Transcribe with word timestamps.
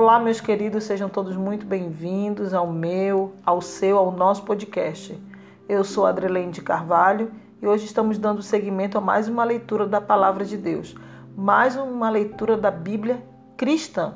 Olá, 0.00 0.20
meus 0.20 0.40
queridos, 0.40 0.84
sejam 0.84 1.08
todos 1.08 1.34
muito 1.34 1.66
bem-vindos 1.66 2.54
ao 2.54 2.68
meu, 2.68 3.32
ao 3.44 3.60
seu, 3.60 3.98
ao 3.98 4.12
nosso 4.12 4.44
podcast. 4.44 5.20
Eu 5.68 5.82
sou 5.82 6.06
Adrelene 6.06 6.52
de 6.52 6.62
Carvalho 6.62 7.32
e 7.60 7.66
hoje 7.66 7.86
estamos 7.86 8.16
dando 8.16 8.40
seguimento 8.40 8.96
a 8.96 9.00
mais 9.00 9.26
uma 9.26 9.42
leitura 9.42 9.88
da 9.88 10.00
Palavra 10.00 10.44
de 10.44 10.56
Deus, 10.56 10.94
mais 11.36 11.74
uma 11.74 12.08
leitura 12.10 12.56
da 12.56 12.70
Bíblia 12.70 13.20
cristã. 13.56 14.14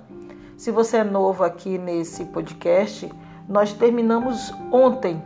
Se 0.56 0.70
você 0.70 0.98
é 0.98 1.04
novo 1.04 1.42
aqui 1.42 1.76
nesse 1.78 2.26
podcast, 2.26 3.12
nós 3.48 3.72
terminamos 3.72 4.54
ontem, 4.70 5.20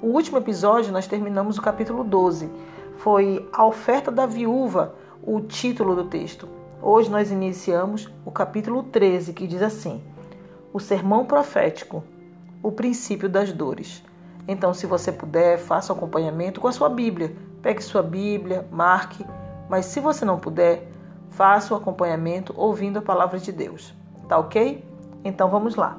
o 0.00 0.06
último 0.06 0.38
episódio, 0.38 0.94
nós 0.94 1.06
terminamos 1.06 1.58
o 1.58 1.62
capítulo 1.62 2.04
12. 2.04 2.48
Foi 2.96 3.46
a 3.52 3.66
oferta 3.66 4.10
da 4.10 4.24
viúva, 4.24 4.94
o 5.22 5.42
título 5.42 5.94
do 5.94 6.04
texto. 6.04 6.59
Hoje 6.82 7.10
nós 7.10 7.30
iniciamos 7.30 8.10
o 8.24 8.30
capítulo 8.30 8.82
13, 8.82 9.34
que 9.34 9.46
diz 9.46 9.60
assim: 9.60 10.02
O 10.72 10.80
sermão 10.80 11.26
profético, 11.26 12.02
o 12.62 12.72
princípio 12.72 13.28
das 13.28 13.52
dores. 13.52 14.02
Então, 14.48 14.72
se 14.72 14.86
você 14.86 15.12
puder, 15.12 15.58
faça 15.58 15.92
o 15.92 15.96
acompanhamento 15.96 16.58
com 16.58 16.68
a 16.68 16.72
sua 16.72 16.88
Bíblia. 16.88 17.36
Pegue 17.60 17.82
sua 17.82 18.02
Bíblia, 18.02 18.66
marque, 18.72 19.26
mas 19.68 19.84
se 19.84 20.00
você 20.00 20.24
não 20.24 20.38
puder, 20.38 20.88
faça 21.28 21.74
o 21.74 21.76
acompanhamento 21.76 22.54
ouvindo 22.56 22.98
a 22.98 23.02
palavra 23.02 23.38
de 23.38 23.52
Deus. 23.52 23.94
Tá 24.26 24.38
ok? 24.38 24.82
Então 25.22 25.50
vamos 25.50 25.76
lá. 25.76 25.98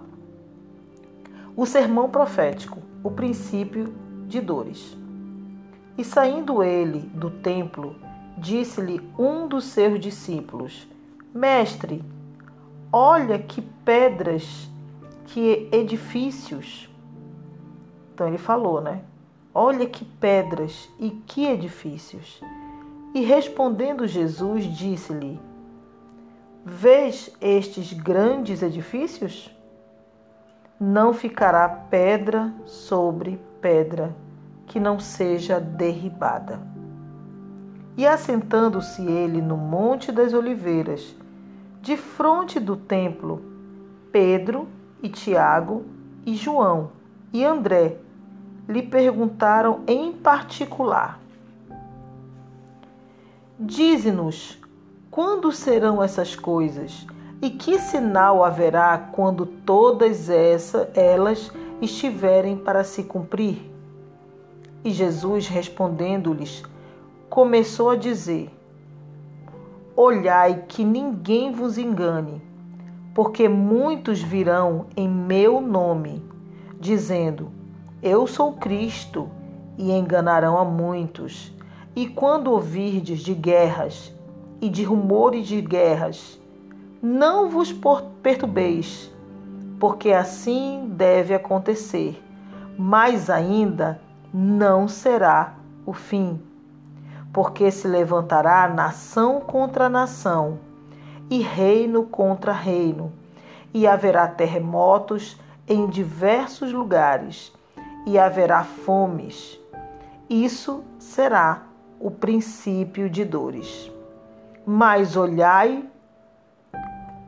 O 1.55 1.63
sermão 1.67 2.09
profético, 2.09 2.79
o 3.03 3.11
princípio 3.11 3.93
de 4.25 4.41
dores. 4.41 4.97
E 5.95 6.03
saindo 6.03 6.63
ele 6.63 7.01
do 7.13 7.29
templo, 7.29 7.95
disse-lhe 8.37 9.01
um 9.17 9.47
dos 9.47 9.65
seus 9.65 9.99
discípulos: 9.99 10.87
Mestre, 11.33 12.03
olha 12.91 13.39
que 13.39 13.61
pedras, 13.61 14.69
que 15.27 15.69
edifícios. 15.71 16.89
Então 18.13 18.27
ele 18.27 18.37
falou, 18.37 18.81
né? 18.81 19.03
Olha 19.53 19.85
que 19.85 20.05
pedras 20.05 20.89
e 20.99 21.09
que 21.09 21.45
edifícios. 21.45 22.41
E 23.13 23.21
respondendo 23.21 24.07
Jesus, 24.07 24.63
disse-lhe: 24.65 25.39
Vês 26.63 27.29
estes 27.41 27.91
grandes 27.91 28.61
edifícios? 28.61 29.53
Não 30.79 31.13
ficará 31.13 31.67
pedra 31.67 32.53
sobre 32.65 33.39
pedra 33.59 34.15
que 34.65 34.79
não 34.79 34.99
seja 34.99 35.59
derribada. 35.59 36.59
E 37.97 38.07
assentando-se 38.07 39.01
ele 39.05 39.41
no 39.41 39.57
Monte 39.57 40.11
das 40.11 40.33
Oliveiras, 40.33 41.15
de 41.81 41.97
frente 41.97 42.59
do 42.59 42.75
templo, 42.75 43.41
Pedro 44.11 44.67
e 45.01 45.09
Tiago 45.09 45.83
e 46.25 46.35
João 46.35 46.91
e 47.33 47.43
André 47.43 47.97
lhe 48.67 48.81
perguntaram 48.81 49.81
em 49.87 50.11
particular: 50.11 51.19
Dize-nos, 53.59 54.57
quando 55.09 55.51
serão 55.51 56.01
essas 56.01 56.35
coisas? 56.35 57.05
E 57.41 57.49
que 57.49 57.79
sinal 57.79 58.43
haverá 58.43 58.97
quando 59.11 59.47
todas 59.47 60.29
essa, 60.29 60.91
elas 60.93 61.51
estiverem 61.81 62.55
para 62.55 62.83
se 62.83 63.03
cumprir? 63.03 63.71
E 64.83 64.91
Jesus, 64.91 65.47
respondendo-lhes, 65.47 66.63
começou 67.31 67.91
a 67.91 67.95
dizer: 67.95 68.53
Olhai 69.95 70.65
que 70.67 70.83
ninguém 70.83 71.53
vos 71.53 71.77
engane, 71.77 72.41
porque 73.15 73.47
muitos 73.47 74.21
virão 74.21 74.87
em 74.97 75.07
meu 75.07 75.61
nome, 75.61 76.21
dizendo: 76.77 77.49
Eu 78.03 78.27
sou 78.27 78.51
Cristo, 78.53 79.29
e 79.77 79.93
enganarão 79.93 80.57
a 80.57 80.65
muitos. 80.65 81.55
E 81.95 82.05
quando 82.05 82.51
ouvirdes 82.51 83.21
de 83.21 83.33
guerras 83.33 84.13
e 84.59 84.67
de 84.67 84.83
rumores 84.83 85.47
de 85.47 85.61
guerras, 85.61 86.37
não 87.01 87.49
vos 87.49 87.73
perturbeis, 88.21 89.09
porque 89.79 90.11
assim 90.11 90.85
deve 90.97 91.33
acontecer, 91.33 92.21
mas 92.77 93.29
ainda 93.29 94.01
não 94.33 94.85
será 94.85 95.55
o 95.85 95.93
fim 95.93 96.37
porque 97.33 97.71
se 97.71 97.87
levantará 97.87 98.67
nação 98.67 99.39
contra 99.39 99.87
nação 99.87 100.59
e 101.29 101.41
reino 101.41 102.03
contra 102.03 102.51
reino, 102.51 103.13
e 103.73 103.87
haverá 103.87 104.27
terremotos 104.27 105.39
em 105.65 105.87
diversos 105.87 106.73
lugares, 106.73 107.53
e 108.05 108.19
haverá 108.19 108.65
fomes. 108.65 109.57
Isso 110.29 110.83
será 110.99 111.63
o 111.99 112.11
princípio 112.11 113.09
de 113.09 113.23
dores. 113.23 113.89
Mas 114.65 115.15
olhai, 115.15 115.85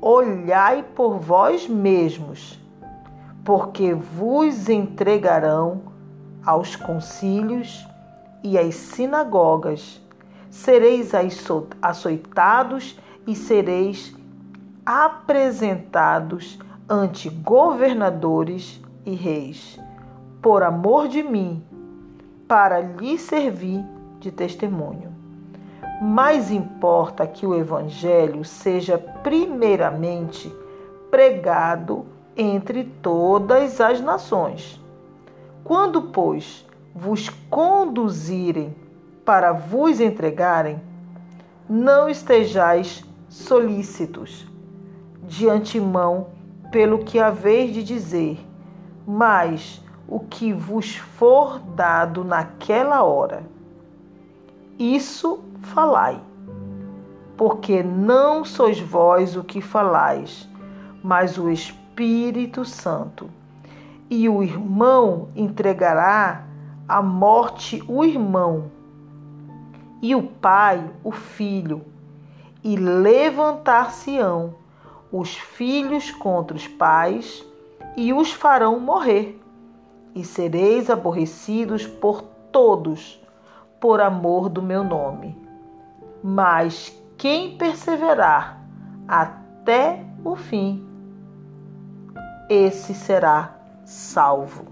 olhai 0.02 0.84
por 0.84 1.18
vós 1.18 1.68
mesmos, 1.68 2.60
porque 3.46 3.94
vos 3.94 4.68
entregarão 4.68 5.82
aos 6.46 6.76
concílios 6.76 7.88
e 8.44 8.60
às 8.60 8.76
sinagogas, 8.76 10.02
sereis 10.50 11.12
açoitados 11.82 13.00
e 13.26 13.36
sereis 13.36 14.14
apresentados 14.86 16.60
ante 16.90 17.30
governadores 17.30 18.82
e 19.06 19.16
reis, 19.16 19.80
por 20.42 20.62
amor 20.62 21.08
de 21.08 21.24
mim, 21.24 21.64
para 22.48 22.82
lhe 22.82 23.18
servir 23.18 23.84
de 24.20 24.32
testemunho. 24.32 25.14
Mais 26.02 26.52
importa 26.52 27.26
que 27.26 27.46
o 27.46 27.56
Evangelho 27.56 28.44
seja 28.44 28.98
primeiramente 28.98 30.54
pregado 31.10 32.06
entre 32.36 32.84
todas 32.84 33.80
as 33.80 34.02
nações. 34.02 34.82
Quando, 35.64 36.02
pois, 36.02 36.66
vos 36.96 37.30
conduzirem 37.50 38.76
para 39.26 39.52
vos 39.52 40.00
entregarem, 40.00 40.82
não 41.68 42.10
estejais 42.10 43.04
solícitos 43.30 44.48
de 45.24 45.50
antemão 45.50 46.28
pelo 46.72 47.00
que 47.00 47.20
haveis 47.20 47.74
de 47.74 47.84
dizer, 47.84 48.40
mas 49.08 49.82
o 50.08 50.20
que 50.20 50.54
vos 50.54 50.98
for 50.98 51.60
dado 51.60 52.24
naquela 52.24 53.04
hora. 53.04 53.44
Isso 54.78 55.44
falai, 55.62 56.20
porque 57.38 57.82
não 57.82 58.44
sois 58.44 58.80
vós 58.80 59.36
o 59.36 59.44
que 59.44 59.62
falais, 59.62 60.48
mas 61.02 61.38
o 61.38 61.50
Espírito 61.50 62.66
Santo. 62.66 63.30
E 64.10 64.28
o 64.28 64.44
irmão 64.44 65.30
entregará 65.36 66.44
a 66.88 67.02
morte 67.02 67.84
o 67.88 68.04
irmão, 68.04 68.72
e 70.02 70.14
o 70.16 70.24
pai 70.24 70.92
o 71.04 71.12
filho, 71.12 71.82
e 72.64 72.76
levantar-se-ão 72.76 74.56
os 75.12 75.36
filhos 75.36 76.12
contra 76.12 76.58
os 76.58 76.68
pais, 76.68 77.46
e 77.96 78.12
os 78.12 78.32
farão 78.32 78.80
morrer, 78.80 79.40
e 80.16 80.24
sereis 80.24 80.90
aborrecidos 80.90 81.88
por 81.88 82.22
todos, 82.52 83.22
por 83.80 84.02
amor 84.02 84.50
do 84.50 84.62
meu 84.62 84.84
nome. 84.84 85.38
Mas 86.24 86.98
quem 87.18 87.58
perseverar 87.58 88.62
até 89.08 90.04
o 90.24 90.36
fim, 90.36 90.86
esse 92.50 92.94
será 92.94 93.56
salvo. 93.86 94.66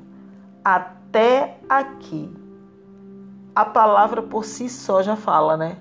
Até 0.63 1.00
até 1.11 1.57
aqui. 1.67 2.31
A 3.53 3.65
palavra 3.65 4.21
por 4.21 4.45
si 4.45 4.69
só 4.69 5.03
já 5.03 5.17
fala, 5.17 5.57
né? 5.57 5.75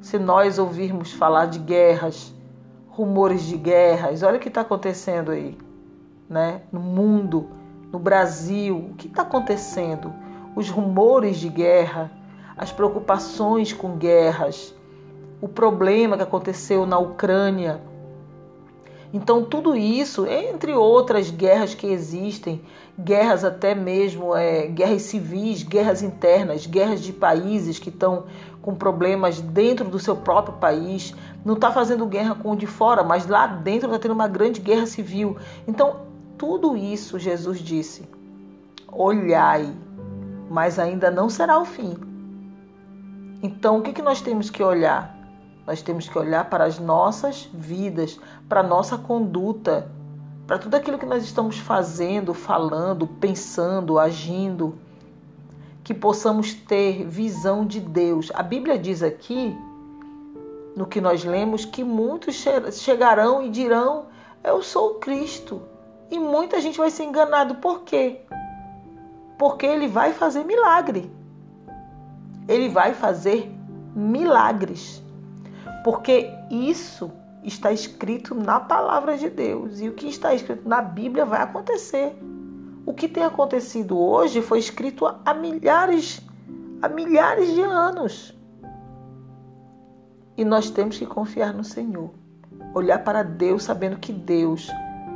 Se 0.00 0.20
nós 0.20 0.56
ouvirmos 0.56 1.12
falar 1.12 1.46
de 1.46 1.58
guerras, 1.58 2.32
rumores 2.86 3.42
de 3.42 3.56
guerras, 3.56 4.22
olha 4.22 4.36
o 4.36 4.40
que 4.40 4.46
está 4.46 4.60
acontecendo 4.60 5.32
aí, 5.32 5.58
né? 6.30 6.62
No 6.70 6.78
mundo, 6.78 7.48
no 7.90 7.98
Brasil, 7.98 8.76
o 8.92 8.94
que 8.94 9.08
está 9.08 9.22
acontecendo? 9.22 10.14
Os 10.54 10.70
rumores 10.70 11.36
de 11.38 11.48
guerra, 11.48 12.12
as 12.56 12.70
preocupações 12.70 13.72
com 13.72 13.96
guerras, 13.96 14.72
o 15.40 15.48
problema 15.48 16.16
que 16.16 16.22
aconteceu 16.22 16.86
na 16.86 16.98
Ucrânia, 16.98 17.82
Então, 19.12 19.42
tudo 19.42 19.74
isso, 19.74 20.26
entre 20.26 20.74
outras 20.74 21.30
guerras 21.30 21.74
que 21.74 21.86
existem, 21.86 22.60
guerras 22.98 23.42
até 23.42 23.74
mesmo, 23.74 24.36
é, 24.36 24.66
guerras 24.66 25.02
civis, 25.02 25.62
guerras 25.62 26.02
internas, 26.02 26.66
guerras 26.66 27.00
de 27.00 27.12
países 27.12 27.78
que 27.78 27.88
estão 27.88 28.24
com 28.60 28.74
problemas 28.74 29.40
dentro 29.40 29.88
do 29.88 29.98
seu 29.98 30.14
próprio 30.14 30.56
país, 30.56 31.14
não 31.42 31.54
está 31.54 31.72
fazendo 31.72 32.04
guerra 32.04 32.34
com 32.34 32.50
o 32.50 32.56
de 32.56 32.66
fora, 32.66 33.02
mas 33.02 33.26
lá 33.26 33.46
dentro 33.46 33.88
está 33.88 33.98
tendo 33.98 34.12
uma 34.12 34.28
grande 34.28 34.60
guerra 34.60 34.84
civil. 34.84 35.38
Então, 35.66 36.00
tudo 36.36 36.76
isso 36.76 37.18
Jesus 37.18 37.60
disse: 37.60 38.06
olhai, 38.92 39.72
mas 40.50 40.78
ainda 40.78 41.10
não 41.10 41.30
será 41.30 41.58
o 41.58 41.64
fim. 41.64 41.96
Então, 43.42 43.78
o 43.78 43.82
que, 43.82 43.92
que 43.92 44.02
nós 44.02 44.20
temos 44.20 44.50
que 44.50 44.62
olhar? 44.62 45.17
Nós 45.68 45.82
temos 45.82 46.08
que 46.08 46.18
olhar 46.18 46.48
para 46.48 46.64
as 46.64 46.78
nossas 46.78 47.46
vidas, 47.52 48.18
para 48.48 48.60
a 48.60 48.62
nossa 48.62 48.96
conduta, 48.96 49.92
para 50.46 50.58
tudo 50.58 50.74
aquilo 50.74 50.96
que 50.96 51.04
nós 51.04 51.22
estamos 51.22 51.58
fazendo, 51.58 52.32
falando, 52.32 53.06
pensando, 53.06 53.98
agindo, 53.98 54.78
que 55.84 55.92
possamos 55.92 56.54
ter 56.54 57.06
visão 57.06 57.66
de 57.66 57.80
Deus. 57.80 58.32
A 58.34 58.42
Bíblia 58.42 58.78
diz 58.78 59.02
aqui, 59.02 59.54
no 60.74 60.86
que 60.86 61.02
nós 61.02 61.22
lemos, 61.22 61.66
que 61.66 61.84
muitos 61.84 62.42
chegarão 62.72 63.42
e 63.42 63.50
dirão: 63.50 64.06
Eu 64.42 64.62
sou 64.62 64.92
o 64.92 64.94
Cristo. 64.94 65.60
E 66.10 66.18
muita 66.18 66.62
gente 66.62 66.78
vai 66.78 66.90
ser 66.90 67.04
enganado. 67.04 67.56
Por 67.56 67.82
quê? 67.82 68.22
Porque 69.36 69.66
ele 69.66 69.86
vai 69.86 70.14
fazer 70.14 70.44
milagre. 70.44 71.12
Ele 72.48 72.70
vai 72.70 72.94
fazer 72.94 73.54
milagres 73.94 75.06
porque 75.88 76.30
isso 76.50 77.10
está 77.42 77.72
escrito 77.72 78.34
na 78.34 78.60
palavra 78.60 79.16
de 79.16 79.30
Deus 79.30 79.80
e 79.80 79.88
o 79.88 79.94
que 79.94 80.06
está 80.06 80.34
escrito 80.34 80.68
na 80.68 80.82
Bíblia 80.82 81.24
vai 81.24 81.40
acontecer. 81.40 82.14
O 82.84 82.92
que 82.92 83.08
tem 83.08 83.22
acontecido 83.24 83.98
hoje 83.98 84.42
foi 84.42 84.58
escrito 84.58 85.06
há 85.06 85.32
milhares, 85.32 86.20
há 86.82 86.90
milhares 86.90 87.54
de 87.54 87.62
anos. 87.62 88.38
E 90.36 90.44
nós 90.44 90.68
temos 90.68 90.98
que 90.98 91.06
confiar 91.06 91.54
no 91.54 91.64
Senhor, 91.64 92.10
olhar 92.74 93.02
para 93.02 93.22
Deus 93.22 93.62
sabendo 93.62 93.96
que 93.96 94.12
Deus 94.12 94.68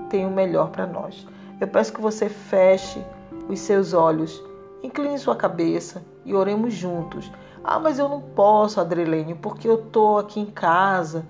tem 0.09 0.25
o 0.25 0.31
melhor 0.31 0.71
para 0.71 0.87
nós. 0.87 1.27
Eu 1.61 1.69
peço 1.69 1.93
que 1.93 2.01
você 2.01 2.31
feche 2.31 3.05
os 3.47 3.61
seus 3.61 3.93
olhos, 3.93 4.43
incline 4.83 5.19
sua 5.19 5.37
cabeça 5.37 6.03
e 6.25 6.33
oremos 6.33 6.73
juntos 6.73 7.31
ah, 7.65 7.79
mas 7.79 7.99
eu 7.99 8.09
não 8.09 8.21
posso, 8.21 8.81
Adrelene, 8.81 9.35
porque 9.35 9.69
eu 9.69 9.79
tô 9.79 10.19
aqui 10.19 10.41
em 10.41 10.47
casa, 10.47 11.25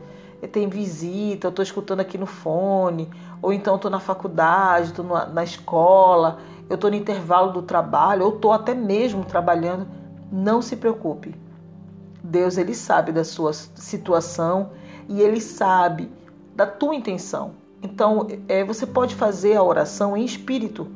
tem 0.51 0.69
visita, 0.69 1.47
eu 1.47 1.53
tô 1.53 1.63
escutando 1.63 2.01
aqui 2.01 2.17
no 2.17 2.27
fone, 2.27 3.11
ou 3.43 3.53
então 3.53 3.79
tô 3.79 3.91
na 3.91 4.01
faculdade, 4.01 4.95
tô 4.95 5.03
na 5.03 5.45
escola, 5.45 6.39
eu 6.71 6.79
tô 6.79 6.89
no 6.89 6.97
intervalo 6.97 7.53
do 7.53 7.63
trabalho, 7.63 8.25
ou 8.25 8.33
tô 8.33 8.51
até 8.51 8.75
mesmo 8.75 9.25
trabalhando. 9.25 9.87
Não 10.31 10.63
se 10.63 10.77
preocupe. 10.77 11.35
Deus 12.25 12.57
ele 12.57 12.75
sabe 12.75 13.13
da 13.13 13.25
sua 13.25 13.53
situação 13.53 14.71
e 15.09 15.21
ele 15.21 15.41
sabe 15.41 16.11
da 16.57 16.67
tua 16.67 16.95
intenção. 16.95 17.53
Então, 17.83 18.27
é, 18.49 18.65
você 18.65 18.87
pode 18.87 19.15
fazer 19.15 19.57
a 19.57 19.63
oração 19.63 20.17
em 20.17 20.25
espírito. 20.25 20.91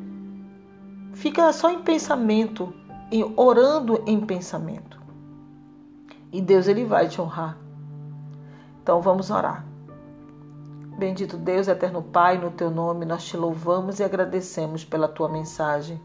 Fica 1.13 1.53
só 1.53 1.71
em 1.71 1.83
pensamento, 1.83 2.73
em, 3.13 3.35
orando 3.37 4.03
em 4.07 4.21
pensamento 4.21 4.96
e 6.37 6.43
Deus 6.43 6.69
ele 6.69 6.85
vai 6.85 7.09
te 7.09 7.19
honrar. 7.19 7.57
Então 8.83 9.01
vamos 9.01 9.31
orar. 9.31 9.65
Bendito 10.99 11.39
Deus, 11.39 11.67
eterno 11.67 12.03
Pai, 12.03 12.37
no 12.37 12.51
teu 12.51 12.71
nome 12.71 13.07
nós 13.07 13.25
te 13.25 13.39
louvamos 13.39 14.01
e 14.01 14.05
agradecemos 14.05 14.85
pela 14.85 15.09
tua 15.09 15.31
mensagem. 15.31 15.99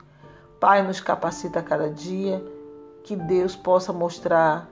Pai, 0.57 0.83
nos 0.83 1.01
capacita 1.01 1.59
a 1.59 1.63
cada 1.63 1.89
dia, 1.89 2.41
que 3.03 3.13
Deus 3.13 3.57
possa 3.57 3.91
mostrar, 3.91 4.69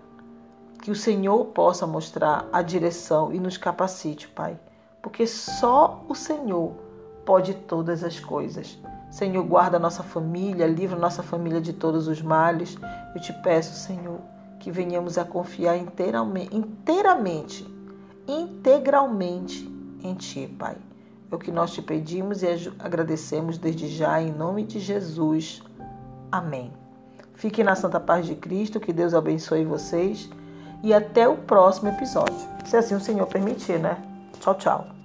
que 0.81 0.91
o 0.91 0.95
Senhor 0.95 1.47
possa 1.47 1.85
mostrar 1.85 2.47
a 2.53 2.61
direção 2.61 3.33
e 3.33 3.37
nos 3.37 3.57
capacite, 3.57 4.29
Pai, 4.29 4.57
porque 5.01 5.27
só 5.27 6.05
o 6.07 6.15
Senhor 6.15 6.71
pode 7.25 7.53
todas 7.53 8.01
as 8.01 8.17
coisas. 8.17 8.79
Senhor, 9.11 9.43
guarda 9.43 9.75
a 9.75 9.79
nossa 9.79 10.03
família, 10.03 10.65
livra 10.65 10.95
a 10.95 10.99
nossa 10.99 11.21
família 11.21 11.59
de 11.59 11.73
todos 11.73 12.07
os 12.07 12.21
males. 12.21 12.77
Eu 13.13 13.19
te 13.19 13.33
peço, 13.33 13.73
Senhor, 13.73 14.19
que 14.59 14.71
venhamos 14.71 15.17
a 15.17 15.23
confiar 15.23 15.77
inteiramente, 15.77 16.55
inteiramente, 16.55 17.67
integralmente 18.27 19.67
em 20.03 20.13
Ti, 20.13 20.47
Pai. 20.59 20.75
É 21.31 21.35
o 21.35 21.37
que 21.37 21.51
nós 21.51 21.71
te 21.71 21.81
pedimos 21.81 22.41
e 22.41 22.47
agradecemos 22.79 23.57
desde 23.57 23.87
já, 23.87 24.21
em 24.21 24.31
nome 24.31 24.63
de 24.63 24.79
Jesus. 24.79 25.61
Amém. 26.31 26.71
Fiquem 27.35 27.63
na 27.63 27.75
Santa 27.75 27.99
Paz 27.99 28.25
de 28.25 28.35
Cristo, 28.35 28.79
que 28.79 28.91
Deus 28.91 29.13
abençoe 29.13 29.63
vocês 29.63 30.29
e 30.83 30.93
até 30.93 31.27
o 31.27 31.37
próximo 31.37 31.89
episódio. 31.89 32.35
Se 32.65 32.75
assim 32.75 32.95
o 32.95 32.99
Senhor 32.99 33.27
permitir, 33.27 33.79
né? 33.79 33.97
Tchau, 34.39 34.55
tchau. 34.55 34.98